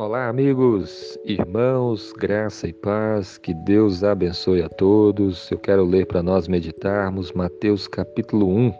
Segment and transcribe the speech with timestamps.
[0.00, 5.50] Olá, amigos, irmãos, graça e paz, que Deus abençoe a todos.
[5.50, 8.72] Eu quero ler para nós meditarmos Mateus capítulo 1,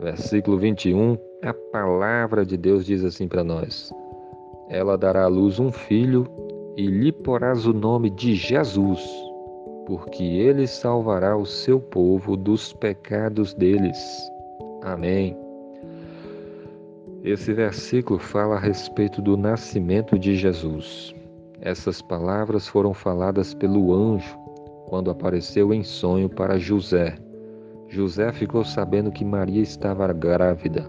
[0.00, 1.18] versículo 21.
[1.42, 3.92] A palavra de Deus diz assim para nós:
[4.70, 6.26] Ela dará à luz um filho
[6.74, 9.06] e lhe porás o nome de Jesus,
[9.84, 13.98] porque ele salvará o seu povo dos pecados deles.
[14.82, 15.36] Amém.
[17.26, 21.12] Esse versículo fala a respeito do nascimento de Jesus.
[21.60, 24.38] Essas palavras foram faladas pelo anjo
[24.86, 27.18] quando apareceu em sonho para José.
[27.88, 30.88] José ficou sabendo que Maria estava grávida.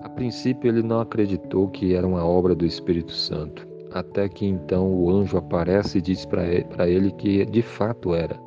[0.00, 4.90] A princípio, ele não acreditou que era uma obra do Espírito Santo, até que então
[4.90, 8.40] o anjo aparece e diz para ele que de fato era,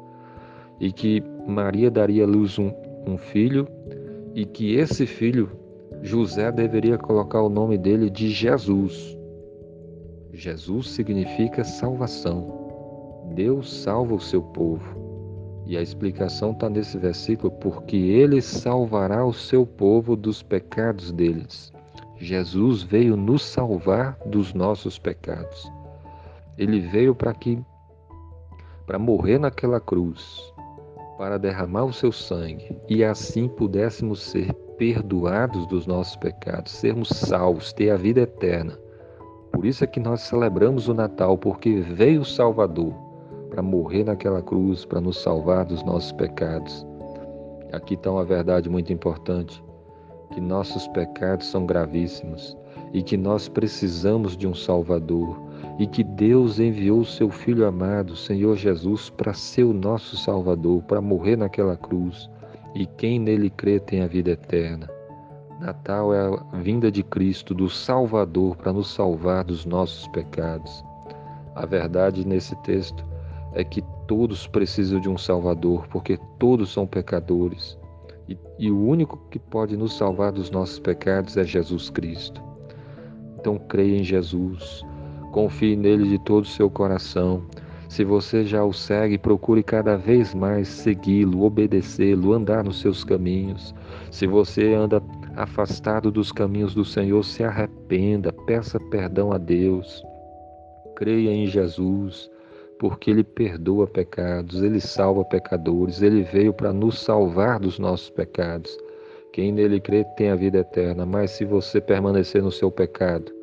[0.80, 2.72] e que Maria daria à luz um,
[3.06, 3.68] um filho
[4.34, 5.52] e que esse filho,
[6.02, 9.18] José, deveria colocar o nome dele de Jesus.
[10.34, 12.60] Jesus significa salvação.
[13.36, 15.10] Deus salva o seu povo.
[15.66, 21.72] E a explicação está nesse versículo, porque ele salvará o seu povo dos pecados deles.
[22.18, 25.72] Jesus veio nos salvar dos nossos pecados.
[26.58, 27.64] Ele veio para que
[28.86, 30.52] para morrer naquela cruz,
[31.20, 37.74] para derramar o seu sangue e assim pudéssemos ser perdoados dos nossos pecados, sermos salvos,
[37.74, 38.80] ter a vida eterna.
[39.52, 42.94] Por isso é que nós celebramos o Natal, porque veio o Salvador
[43.50, 46.88] para morrer naquela cruz, para nos salvar dos nossos pecados.
[47.74, 49.62] Aqui está uma verdade muito importante,
[50.32, 52.56] que nossos pecados são gravíssimos
[52.94, 55.38] e que nós precisamos de um Salvador
[55.80, 60.84] e que Deus enviou o seu Filho amado, Senhor Jesus, para ser o nosso Salvador,
[60.84, 62.30] para morrer naquela cruz,
[62.76, 64.90] e quem nele crê tem a vida eterna.
[65.62, 70.84] Natal é a vinda de Cristo, do Salvador, para nos salvar dos nossos pecados.
[71.56, 73.06] A verdade nesse texto
[73.54, 77.78] é que todos precisam de um Salvador, porque todos são pecadores.
[78.28, 82.42] E, e, o único que pode nos salvar dos nossos pecados é Jesus Cristo.
[83.38, 84.86] Então creia em Jesus,
[85.40, 87.42] Confie nele de todo o seu coração.
[87.88, 93.74] Se você já o segue, procure cada vez mais segui-lo, obedecê-lo, andar nos seus caminhos.
[94.12, 95.02] Se você anda
[95.38, 100.04] afastado dos caminhos do Senhor, se arrependa, peça perdão a Deus.
[100.98, 102.30] Creia em Jesus,
[102.78, 108.78] porque Ele perdoa pecados, Ele salva pecadores, Ele veio para nos salvar dos nossos pecados.
[109.32, 113.39] Quem nele crê tem a vida eterna, mas se você permanecer no seu pecado,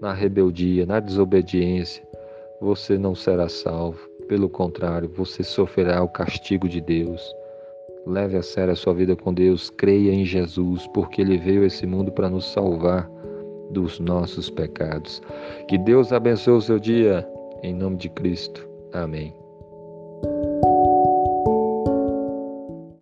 [0.00, 2.06] na rebeldia, na desobediência,
[2.60, 3.98] você não será salvo.
[4.28, 7.34] Pelo contrário, você sofrerá o castigo de Deus.
[8.06, 11.66] Leve a sério a sua vida com Deus, creia em Jesus, porque Ele veio a
[11.66, 13.10] esse mundo para nos salvar
[13.70, 15.22] dos nossos pecados.
[15.66, 17.26] Que Deus abençoe o seu dia,
[17.62, 18.66] em nome de Cristo.
[18.92, 19.47] Amém.